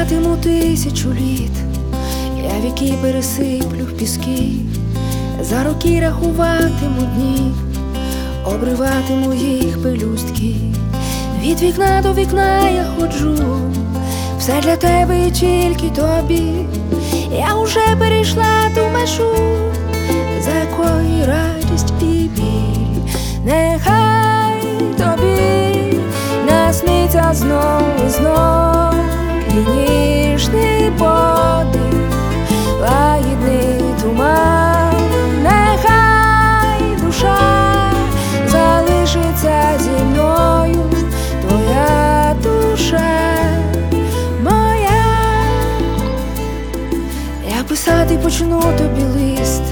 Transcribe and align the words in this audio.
житиму 0.00 0.36
тисячу 0.36 1.12
літ, 1.12 1.52
я 2.44 2.60
віки 2.64 2.94
пересиплю 3.02 3.84
в 3.84 3.92
піски, 3.92 4.48
за 5.40 5.64
роки 5.64 6.00
рахуватиму 6.00 7.02
дні, 7.16 7.52
обриватиму 8.44 9.34
їх 9.34 9.82
пелюстки, 9.82 10.54
від 11.42 11.62
вікна 11.62 12.02
до 12.02 12.12
вікна 12.14 12.68
я 12.68 12.84
ходжу, 12.98 13.36
все 14.38 14.60
для 14.62 14.76
тебе 14.76 15.26
і 15.26 15.30
тільки 15.30 15.90
тобі. 15.90 16.42
Я 17.38 17.54
уже 17.54 17.96
перейшла 17.98 18.70
ту 18.74 18.80
межу, 18.92 19.34
за 20.44 20.50
якої 20.50 21.24
радість 21.24 21.92
і 22.00 22.30
біль, 22.36 23.12
нехай 23.44 24.62
тобі 24.98 25.98
насниться 26.46 27.30
знов, 27.32 28.01
і 29.52 29.70
ніжний 29.70 30.90
подих, 30.98 31.92
туман, 34.02 34.94
нехай 35.42 36.96
душа 37.04 37.38
залишиться 38.46 39.78
зі 39.80 40.04
мною, 40.04 40.90
твоя 41.48 42.36
душа 42.42 43.10
моя. 44.42 45.04
Я 47.56 47.64
писати 47.68 48.18
почну 48.22 48.62
тобі 48.78 49.02
лист, 49.02 49.62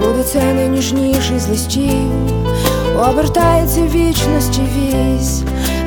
буде 0.00 0.22
це 0.22 0.54
найніжніший 0.54 1.38
з 1.38 1.48
листів, 1.48 2.12
обертається 3.10 3.80
вічності 3.80 4.60
вісь, 4.76 5.42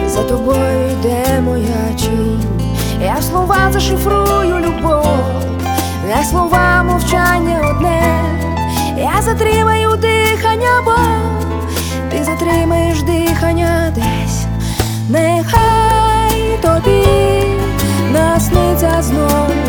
за 0.07 0.23
тобою 0.23 0.91
йде 0.91 1.41
моя 1.41 1.93
тінь. 1.97 2.58
Я 3.01 3.21
слова 3.21 3.71
зашифрую 3.71 4.59
любов, 4.59 5.05
не 6.07 6.23
слова 6.23 6.83
мовчання 6.83 7.69
одне. 7.69 8.23
Я 8.97 9.21
затримаю 9.21 9.95
дихання, 9.97 10.81
бо 10.85 10.95
ти 12.11 12.23
затримаєш 12.23 13.01
дихання 13.01 13.93
десь. 13.95 14.45
Нехай 15.09 16.59
тобі 16.61 17.05
насниться 18.13 19.01
знов 19.01 19.47
і 19.65 19.68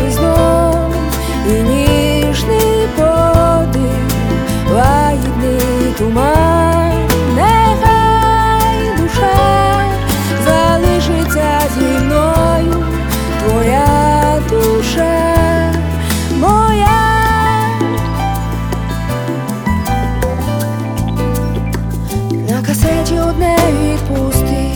одне 23.31 23.57
відпусти, 23.83 24.71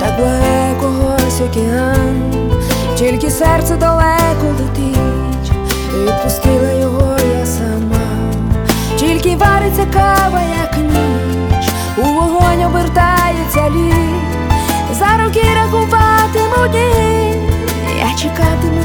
так 0.00 0.16
когось 0.80 1.40
океан, 1.40 2.32
тільки 2.98 3.30
серце 3.30 3.76
далеко 3.76 4.46
летить, 4.58 5.52
відпустила 5.94 6.72
його 6.72 7.16
я 7.40 7.46
сама, 7.46 8.32
тільки 8.96 9.36
вариться 9.36 9.86
кава, 9.92 10.40
як 10.62 10.76
ніч, 10.78 11.68
у 11.98 12.02
вогонь 12.02 12.64
обертається 12.64 13.70
лід, 13.70 14.54
за 14.98 15.24
роки 15.24 15.42
рахуватиму 15.54 16.68
дні, 16.72 17.34
я 17.98 18.18
чекатиму 18.18 18.82